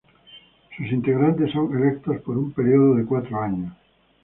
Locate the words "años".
3.39-3.71